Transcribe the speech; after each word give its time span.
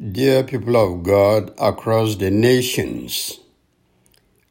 Dear 0.00 0.44
people 0.44 0.76
of 0.78 1.02
God 1.02 1.52
across 1.58 2.16
the 2.16 2.30
nations, 2.30 3.38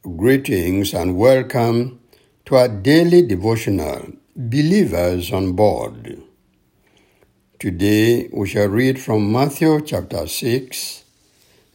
greetings 0.03 0.93
and 0.93 1.17
welcome 1.17 2.01
to 2.45 2.55
our 2.55 2.67
daily 2.67 3.23
devotional, 3.23 4.11
Believers 4.35 5.33
on 5.33 5.53
Board. 5.53 6.21
Today 7.57 8.29
we 8.31 8.47
shall 8.47 8.67
read 8.67 9.01
from 9.01 9.31
Matthew 9.31 9.81
chapter 9.81 10.27
6, 10.27 11.03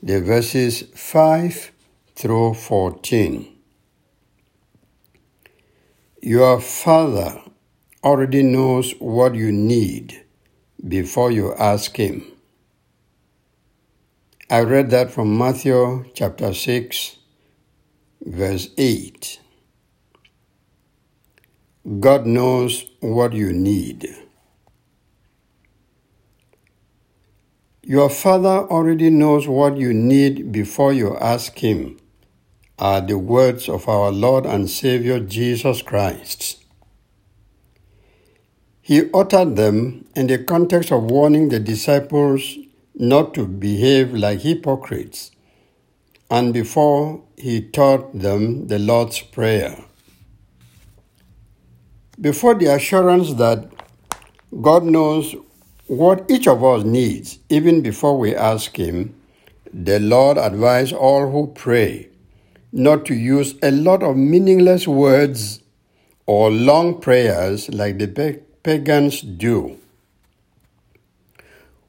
the 0.00 0.20
verses 0.20 0.82
5 0.94 1.72
through 2.14 2.54
14. 2.54 3.56
Your 6.22 6.60
Father 6.60 7.40
already 8.04 8.44
knows 8.44 8.92
what 9.00 9.34
you 9.34 9.50
need 9.50 10.24
before 10.86 11.32
you 11.32 11.52
ask 11.54 11.96
Him. 11.96 12.33
I 14.54 14.60
read 14.60 14.90
that 14.90 15.10
from 15.10 15.36
Matthew 15.36 16.04
chapter 16.14 16.54
6, 16.54 17.16
verse 18.24 18.68
8. 18.78 19.40
God 21.98 22.24
knows 22.24 22.86
what 23.00 23.32
you 23.32 23.52
need. 23.52 24.06
Your 27.82 28.08
Father 28.08 28.60
already 28.70 29.10
knows 29.10 29.48
what 29.48 29.76
you 29.76 29.92
need 29.92 30.52
before 30.52 30.92
you 30.92 31.16
ask 31.16 31.58
Him, 31.58 31.98
are 32.78 33.00
the 33.00 33.18
words 33.18 33.68
of 33.68 33.88
our 33.88 34.12
Lord 34.12 34.46
and 34.46 34.70
Savior 34.70 35.18
Jesus 35.18 35.82
Christ. 35.82 36.62
He 38.80 39.10
uttered 39.12 39.56
them 39.56 40.04
in 40.14 40.28
the 40.28 40.38
context 40.38 40.92
of 40.92 41.10
warning 41.10 41.48
the 41.48 41.58
disciples 41.58 42.56
not 42.94 43.34
to 43.34 43.46
behave 43.46 44.14
like 44.14 44.40
hypocrites, 44.40 45.30
and 46.30 46.54
before 46.54 47.22
he 47.36 47.60
taught 47.60 48.18
them 48.18 48.68
the 48.68 48.78
Lord's 48.78 49.20
Prayer. 49.20 49.84
Before 52.20 52.54
the 52.54 52.66
assurance 52.74 53.34
that 53.34 53.68
God 54.62 54.84
knows 54.84 55.34
what 55.86 56.30
each 56.30 56.46
of 56.46 56.62
us 56.64 56.84
needs, 56.84 57.38
even 57.48 57.82
before 57.82 58.16
we 58.16 58.34
ask 58.34 58.76
Him, 58.78 59.14
the 59.72 59.98
Lord 59.98 60.38
advised 60.38 60.92
all 60.92 61.30
who 61.30 61.48
pray 61.48 62.08
not 62.72 63.04
to 63.06 63.14
use 63.14 63.54
a 63.62 63.70
lot 63.70 64.02
of 64.02 64.16
meaningless 64.16 64.88
words 64.88 65.60
or 66.26 66.50
long 66.50 67.00
prayers 67.00 67.68
like 67.68 67.98
the 67.98 68.40
pagans 68.62 69.20
do. 69.20 69.78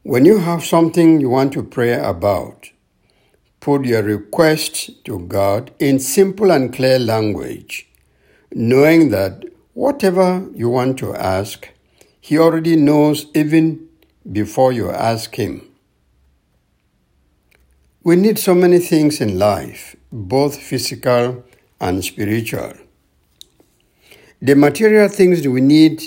When 0.07 0.23
you 0.23 0.37
have 0.37 0.63
something 0.63 1.19
you 1.19 1.29
want 1.31 1.51
to 1.53 1.63
pray 1.63 1.95
about, 1.95 2.69
put 3.59 3.85
your 3.85 4.03
request 4.03 5.03
to 5.05 5.17
God 5.17 5.71
in 5.79 5.97
simple 5.97 6.51
and 6.51 6.71
clear 6.71 6.99
language, 6.99 7.89
knowing 8.51 9.09
that 9.09 9.45
whatever 9.73 10.47
you 10.53 10.69
want 10.69 10.99
to 10.99 11.15
ask, 11.15 11.69
He 12.21 12.37
already 12.37 12.75
knows 12.75 13.25
even 13.33 13.89
before 14.31 14.71
you 14.71 14.91
ask 14.91 15.33
Him. 15.33 15.67
We 18.03 18.15
need 18.15 18.37
so 18.37 18.53
many 18.53 18.77
things 18.77 19.19
in 19.19 19.39
life, 19.39 19.95
both 20.11 20.55
physical 20.55 21.43
and 21.81 22.05
spiritual. 22.05 22.73
The 24.39 24.55
material 24.55 25.07
things 25.07 25.47
we 25.47 25.61
need 25.61 26.03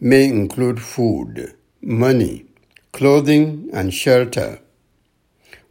may 0.00 0.24
include 0.24 0.82
food, 0.82 1.54
money, 1.80 2.45
clothing, 2.96 3.68
and 3.74 3.92
shelter. 3.92 4.58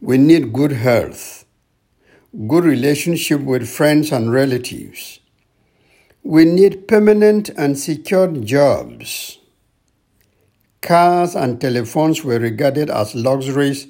We 0.00 0.16
need 0.16 0.52
good 0.52 0.70
health, 0.70 1.44
good 2.46 2.64
relationship 2.64 3.40
with 3.40 3.68
friends 3.68 4.12
and 4.12 4.32
relatives. 4.32 5.18
We 6.22 6.44
need 6.44 6.86
permanent 6.86 7.48
and 7.48 7.76
secured 7.76 8.46
jobs. 8.46 9.38
Cars 10.80 11.34
and 11.34 11.60
telephones 11.60 12.22
were 12.22 12.38
regarded 12.38 12.90
as 12.90 13.16
luxuries 13.16 13.88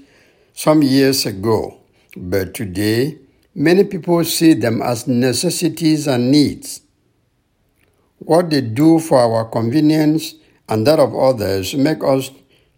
some 0.55 0.81
years 0.81 1.27
ago, 1.27 1.79
but 2.17 2.55
today 2.55 3.19
many 3.55 3.85
people 3.85 4.25
see 4.25 4.55
them 4.55 4.81
as 4.81 5.07
necessities 5.07 6.07
and 6.07 6.31
needs. 6.31 6.81
What 8.17 8.49
they 8.49 8.63
do 8.63 8.99
for 8.99 9.19
our 9.19 9.45
convenience 9.45 10.37
and 10.71 10.87
that 10.87 10.99
of 10.99 11.15
others 11.15 11.75
make 11.75 12.03
us 12.03 12.31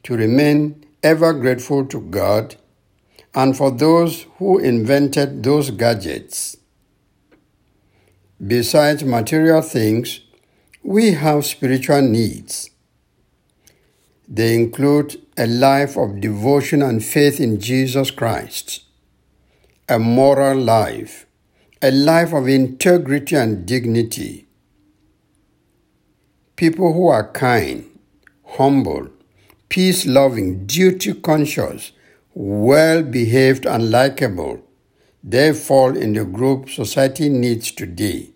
to 0.05 0.17
remain 0.17 0.85
ever 1.03 1.33
grateful 1.33 1.87
to 1.87 2.01
God 2.01 2.57
and 3.35 3.57
for 3.57 3.71
those 3.71 4.27
who 4.39 4.59
invented 4.59 5.43
those 5.43 5.71
gadgets. 5.71 6.57
Besides 8.45 9.05
material 9.05 9.63
things, 9.63 10.21
we 10.83 11.13
have 11.13 11.45
spiritual 11.45 12.03
needs. 12.03 12.71
They 14.29 14.55
include 14.55 15.21
a 15.37 15.47
life 15.47 15.97
of 15.97 16.21
devotion 16.21 16.83
and 16.83 17.05
faith 17.05 17.41
in 17.41 17.61
Jesus 17.61 18.11
Christ, 18.11 18.85
a 19.89 19.99
moral 19.99 20.59
life, 20.59 21.27
a 21.81 21.91
life 21.91 22.33
of 22.33 22.49
integrity 22.49 23.37
and 23.37 23.65
dignity, 23.67 24.49
people 26.57 26.93
who 26.93 27.09
are 27.09 27.31
kind, 27.33 27.87
humble, 28.45 29.09
peace 29.69 30.07
loving, 30.07 30.67
duty 30.67 31.15
conscious, 31.15 31.93
well 32.35 33.03
behaved, 33.03 33.67
and 33.67 33.91
likable, 33.91 34.63
they 35.23 35.53
fall 35.53 35.97
in 35.97 36.15
the 36.15 36.25
group 36.25 36.71
society 36.71 37.29
needs 37.29 37.73
today. 37.73 38.31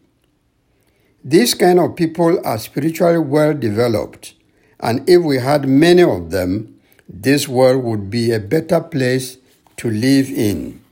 These 1.24 1.54
kind 1.54 1.78
of 1.78 1.96
people 1.96 2.44
are 2.44 2.58
spiritually 2.58 3.18
well 3.18 3.54
developed, 3.54 4.34
and 4.80 5.08
if 5.08 5.22
we 5.22 5.38
had 5.38 5.68
many 5.68 6.02
of 6.02 6.30
them, 6.30 6.80
this 7.08 7.46
world 7.46 7.84
would 7.84 8.10
be 8.10 8.32
a 8.32 8.40
better 8.40 8.80
place 8.80 9.38
to 9.76 9.90
live 9.90 10.28
in. 10.28 10.82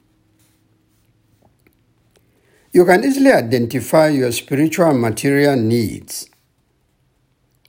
You 2.73 2.85
can 2.85 3.05
easily 3.05 3.33
identify 3.33 4.09
your 4.09 4.31
spiritual 4.31 4.91
and 4.91 5.01
material 5.01 5.57
needs. 5.57 6.31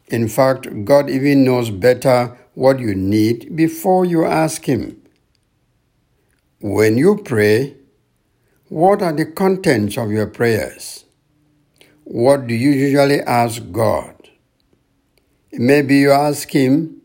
In 0.09 0.27
fact, 0.27 0.85
God 0.85 1.09
even 1.09 1.43
knows 1.43 1.71
better 1.71 2.37
what 2.53 2.79
you 2.79 2.95
need 2.95 3.55
before 3.55 4.05
you 4.05 4.25
ask 4.25 4.65
Him. 4.65 5.01
When 6.59 6.97
you 6.97 7.17
pray, 7.17 7.75
what 8.67 9.01
are 9.01 9.13
the 9.13 9.25
contents 9.25 9.97
of 9.97 10.11
your 10.11 10.27
prayers? 10.27 11.05
What 12.03 12.47
do 12.47 12.53
you 12.53 12.71
usually 12.71 13.21
ask 13.21 13.61
God? 13.71 14.15
Maybe 15.51 15.97
you 15.97 16.11
ask 16.11 16.49
Him 16.49 17.01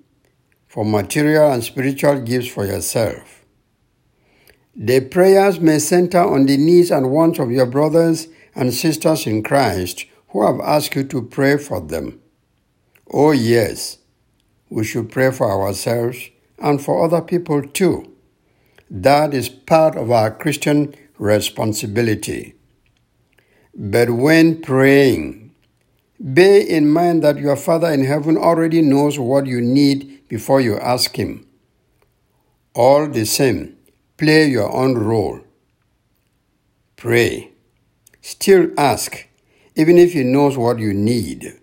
for 0.66 0.84
material 0.84 1.52
and 1.52 1.64
spiritual 1.64 2.20
gifts 2.20 2.48
for 2.48 2.66
yourself. 2.66 3.44
The 4.74 5.00
prayers 5.00 5.58
may 5.58 5.78
center 5.78 6.20
on 6.20 6.46
the 6.46 6.56
needs 6.58 6.90
and 6.90 7.10
wants 7.10 7.38
of 7.38 7.50
your 7.50 7.66
brothers 7.66 8.28
and 8.54 8.74
sisters 8.74 9.26
in 9.26 9.42
Christ 9.42 10.04
who 10.28 10.44
have 10.44 10.60
asked 10.60 10.94
you 10.94 11.04
to 11.04 11.22
pray 11.22 11.56
for 11.56 11.80
them. 11.80 12.20
Oh, 13.10 13.30
yes, 13.30 13.98
we 14.68 14.84
should 14.84 15.10
pray 15.10 15.30
for 15.30 15.50
ourselves 15.50 16.30
and 16.58 16.82
for 16.82 17.04
other 17.04 17.20
people 17.20 17.62
too. 17.62 18.12
That 18.90 19.34
is 19.34 19.48
part 19.48 19.96
of 19.96 20.10
our 20.10 20.30
Christian 20.30 20.94
responsibility. 21.18 22.54
But 23.74 24.10
when 24.10 24.62
praying, 24.62 25.54
bear 26.18 26.60
in 26.60 26.90
mind 26.90 27.22
that 27.22 27.38
your 27.38 27.56
Father 27.56 27.90
in 27.90 28.04
heaven 28.04 28.36
already 28.36 28.82
knows 28.82 29.18
what 29.18 29.46
you 29.46 29.60
need 29.60 30.28
before 30.28 30.60
you 30.60 30.78
ask 30.78 31.16
Him. 31.16 31.46
All 32.74 33.08
the 33.08 33.26
same, 33.26 33.76
play 34.16 34.46
your 34.46 34.70
own 34.70 34.96
role. 34.96 35.40
Pray. 36.96 37.52
Still 38.22 38.70
ask, 38.78 39.28
even 39.74 39.98
if 39.98 40.12
He 40.12 40.24
knows 40.24 40.56
what 40.56 40.78
you 40.78 40.94
need. 40.94 41.60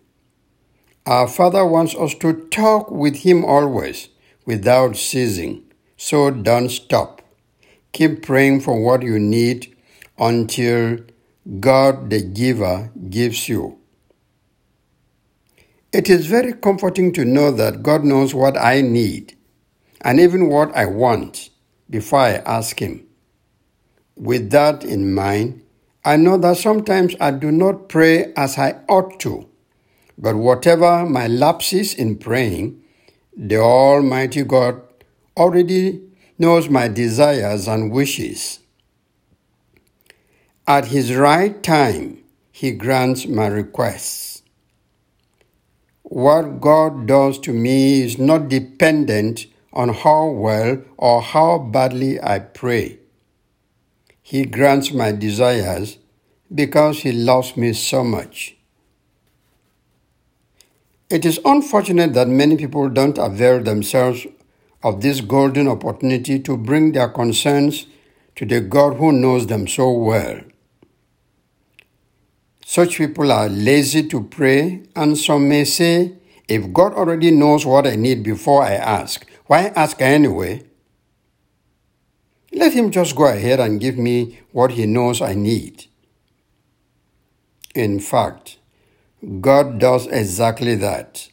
Our 1.06 1.28
Father 1.28 1.66
wants 1.66 1.96
us 1.96 2.16
to 2.16 2.48
talk 2.48 2.90
with 2.90 3.18
Him 3.18 3.44
always 3.44 4.08
without 4.46 4.96
ceasing. 4.96 5.64
So 5.98 6.32
don't 6.32 6.70
stop. 6.70 7.22
Keep 7.92 8.24
praying 8.24 8.62
for 8.62 8.82
what 8.82 9.04
you 9.04 9.20
need 9.20 9.76
until 10.18 11.00
God 11.60 12.10
the 12.10 12.22
giver 12.22 12.90
gives 13.10 13.50
you. 13.50 13.80
It 15.92 16.10
is 16.10 16.26
very 16.26 16.54
comforting 16.54 17.12
to 17.14 17.26
know 17.26 17.52
that 17.52 17.84
God 17.84 18.06
knows 18.06 18.34
what 18.34 18.58
I 18.58 18.80
need 18.80 19.38
and 20.00 20.22
even 20.22 20.48
what 20.48 20.74
I 20.74 20.86
want 20.86 21.50
before 21.90 22.20
I 22.20 22.32
ask 22.46 22.80
Him. 22.80 23.06
With 24.16 24.52
that 24.52 24.86
in 24.86 25.14
mind, 25.14 25.64
I 26.06 26.16
know 26.16 26.38
that 26.38 26.58
sometimes 26.58 27.14
I 27.20 27.32
do 27.32 27.52
not 27.52 27.90
pray 27.90 28.32
as 28.38 28.58
I 28.58 28.80
ought 28.88 29.20
to 29.22 29.50
but 30.18 30.36
whatever 30.36 31.06
my 31.06 31.28
lapses 31.28 31.94
in 31.94 32.18
praying, 32.18 32.82
the 33.36 33.58
Almighty 33.58 34.44
God 34.44 34.82
already 35.36 36.02
knows 36.38 36.70
my 36.70 36.88
desires 36.88 37.68
and 37.68 37.92
wishes. 37.92 38.60
At 40.68 40.86
his 40.86 41.14
right 41.16 41.62
time, 41.64 42.24
he 42.52 42.72
grants 42.72 43.26
my 43.26 43.48
requests. 43.48 44.44
What 46.04 46.62
God 46.62 47.08
does 47.08 47.40
to 47.40 47.52
me 47.52 48.02
is 48.02 48.20
not 48.20 48.48
dependent 48.48 49.48
on 49.74 49.90
how 49.90 50.28
well 50.28 50.82
or 50.98 51.22
how 51.22 51.58
badly 51.58 52.22
I 52.22 52.40
pray. 52.40 53.00
He 54.22 54.46
grants 54.46 54.94
my 54.94 55.12
desires 55.12 55.98
because 56.54 57.00
He 57.00 57.12
loves 57.12 57.58
me 57.58 57.74
so 57.74 58.04
much. 58.04 58.56
It 61.10 61.26
is 61.26 61.40
unfortunate 61.46 62.14
that 62.14 62.28
many 62.28 62.58
people 62.58 62.90
don't 62.90 63.18
avail 63.18 63.62
themselves 63.62 64.26
of 64.82 65.02
this 65.02 65.22
golden 65.22 65.68
opportunity 65.68 66.40
to 66.40 66.58
bring 66.58 66.92
their 66.92 67.10
concerns 67.10 67.88
to 68.36 68.46
the 68.46 68.62
God 68.62 68.96
who 68.98 69.12
knows 69.12 69.48
them 69.48 69.68
so 69.68 69.92
well. 69.92 70.42
Such 72.66 72.98
people 72.98 73.32
are 73.32 73.50
lazy 73.50 74.08
to 74.08 74.24
pray, 74.24 74.84
and 74.96 75.18
some 75.18 75.48
may 75.48 75.64
say, 75.64 76.14
if 76.48 76.74
God 76.74 76.94
already 76.94 77.32
knows 77.32 77.66
what 77.66 77.86
I 77.86 77.96
need 77.96 78.24
before 78.24 78.64
I 78.64 78.74
ask, 78.74 79.26
why 79.46 79.68
ask 79.76 80.02
anyway? 80.02 80.64
Let 82.52 82.74
Him 82.74 82.92
just 82.92 83.16
go 83.16 83.26
ahead 83.26 83.60
and 83.60 83.80
give 83.80 83.98
me 83.98 84.40
what 84.52 84.72
He 84.72 84.86
knows 84.86 85.22
I 85.22 85.34
need. 85.36 85.86
In 87.76 88.00
fact, 88.00 88.58
God 89.40 89.80
does 89.80 90.08
exactly 90.08 90.76
that. 90.76 91.30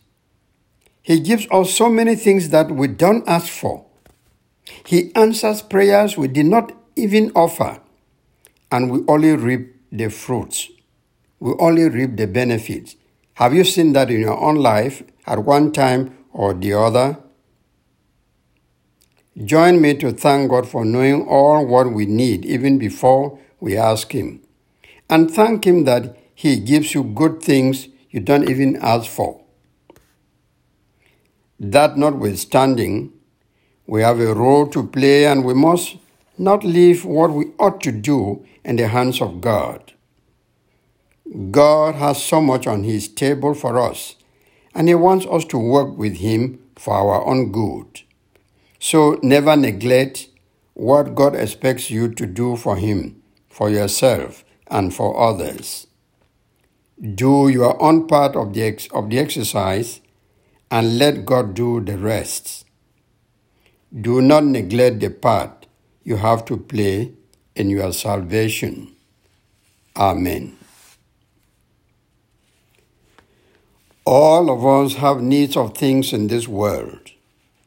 He 1.02 1.18
gives 1.20 1.46
us 1.50 1.74
so 1.74 1.88
many 1.88 2.14
things 2.14 2.50
that 2.50 2.70
we 2.70 2.86
don't 2.86 3.26
ask 3.28 3.48
for. 3.48 3.86
He 4.86 5.14
answers 5.14 5.62
prayers 5.62 6.16
we 6.16 6.28
did 6.28 6.46
not 6.46 6.72
even 6.94 7.32
offer, 7.34 7.80
and 8.70 8.90
we 8.90 9.00
only 9.08 9.34
reap 9.34 9.74
the 9.90 10.08
fruits. 10.08 10.70
We 11.40 11.52
only 11.58 11.88
reap 11.88 12.16
the 12.16 12.26
benefits. 12.26 12.96
Have 13.34 13.54
you 13.54 13.64
seen 13.64 13.92
that 13.94 14.10
in 14.10 14.20
your 14.20 14.38
own 14.38 14.56
life 14.56 15.02
at 15.26 15.44
one 15.44 15.72
time 15.72 16.16
or 16.32 16.54
the 16.54 16.74
other? 16.74 17.18
Join 19.44 19.80
me 19.80 19.94
to 19.94 20.12
thank 20.12 20.50
God 20.50 20.68
for 20.68 20.84
knowing 20.84 21.26
all 21.26 21.66
what 21.66 21.92
we 21.92 22.04
need 22.04 22.44
even 22.44 22.78
before 22.78 23.38
we 23.58 23.76
ask 23.76 24.12
Him. 24.12 24.42
And 25.08 25.30
thank 25.30 25.66
Him 25.66 25.84
that 25.84 26.29
He 26.40 26.58
gives 26.58 26.94
you 26.94 27.04
good 27.04 27.42
things 27.42 27.88
you 28.08 28.20
don't 28.20 28.48
even 28.48 28.76
ask 28.76 29.10
for. 29.10 29.44
That 31.58 31.98
notwithstanding, 31.98 33.12
we 33.86 34.00
have 34.00 34.18
a 34.20 34.32
role 34.34 34.66
to 34.68 34.86
play 34.86 35.26
and 35.26 35.44
we 35.44 35.52
must 35.52 35.98
not 36.38 36.64
leave 36.64 37.04
what 37.04 37.30
we 37.30 37.48
ought 37.58 37.82
to 37.82 37.92
do 37.92 38.46
in 38.64 38.76
the 38.76 38.88
hands 38.88 39.20
of 39.20 39.42
God. 39.42 39.92
God 41.50 41.96
has 41.96 42.24
so 42.24 42.40
much 42.40 42.66
on 42.66 42.84
His 42.84 43.06
table 43.06 43.52
for 43.52 43.78
us, 43.78 44.16
and 44.74 44.88
He 44.88 44.94
wants 44.94 45.26
us 45.26 45.44
to 45.44 45.58
work 45.58 45.98
with 45.98 46.16
Him 46.16 46.58
for 46.74 46.94
our 46.94 47.22
own 47.26 47.52
good. 47.52 48.00
So 48.78 49.20
never 49.22 49.56
neglect 49.56 50.28
what 50.72 51.14
God 51.14 51.36
expects 51.36 51.90
you 51.90 52.08
to 52.14 52.24
do 52.24 52.56
for 52.56 52.76
Him, 52.78 53.22
for 53.50 53.68
yourself, 53.68 54.42
and 54.68 54.94
for 54.94 55.20
others. 55.20 55.86
Do 57.00 57.48
your 57.48 57.80
own 57.82 58.06
part 58.06 58.36
of 58.36 58.52
the, 58.54 58.62
ex- 58.62 58.88
of 58.92 59.10
the 59.10 59.18
exercise 59.18 60.00
and 60.70 60.98
let 60.98 61.24
God 61.24 61.54
do 61.54 61.80
the 61.80 61.98
rest. 61.98 62.66
Do 63.98 64.20
not 64.20 64.44
neglect 64.44 65.00
the 65.00 65.10
part 65.10 65.66
you 66.04 66.16
have 66.16 66.44
to 66.46 66.56
play 66.56 67.12
in 67.54 67.70
your 67.70 67.92
salvation. 67.92 68.94
Amen. 69.96 70.56
All 74.04 74.50
of 74.50 74.64
us 74.64 74.98
have 74.98 75.20
needs 75.22 75.56
of 75.56 75.76
things 75.76 76.12
in 76.12 76.28
this 76.28 76.46
world. 76.48 77.10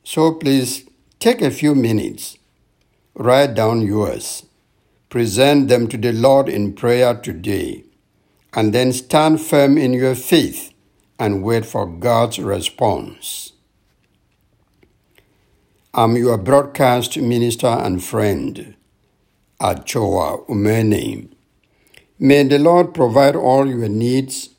So 0.04 0.34
please 0.34 0.86
Take 1.24 1.42
a 1.42 1.52
few 1.52 1.74
minutes, 1.74 2.38
write 3.14 3.54
down 3.54 3.82
yours, 3.82 4.46
present 5.08 5.70
them 5.70 5.88
to 5.88 5.96
the 5.98 6.12
Lord 6.12 6.50
in 6.50 6.74
prayer 6.74 7.16
today, 7.16 7.86
and 8.54 8.74
then 8.74 8.94
stand 8.94 9.42
firm 9.42 9.78
in 9.78 9.94
your 9.94 10.16
faith 10.16 10.72
and 11.20 11.44
wait 11.44 11.66
for 11.66 11.86
God's 11.88 12.40
response. 12.40 13.54
I'm 15.94 16.16
your 16.16 16.38
broadcast 16.38 17.18
minister 17.18 17.68
and 17.68 18.04
friend, 18.04 18.76
Achoa 19.60 20.44
Umene. 20.50 21.30
May 22.20 22.44
the 22.44 22.60
Lord 22.60 22.94
provide 22.94 23.36
all 23.36 23.68
your 23.68 23.90
needs 23.90 24.50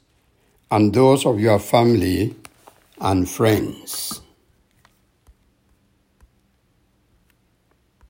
and 0.71 0.93
those 0.93 1.27
of 1.27 1.41
your 1.41 1.59
family 1.59 2.35
and 3.01 3.29
friends. 3.29 4.21